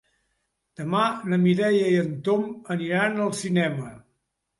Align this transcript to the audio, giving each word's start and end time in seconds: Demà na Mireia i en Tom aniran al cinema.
Demà 0.79 1.01
na 1.33 1.37
Mireia 1.43 1.83
i 1.89 1.99
en 2.05 2.09
Tom 2.29 2.47
aniran 2.77 3.21
al 3.27 3.35
cinema. 3.41 3.93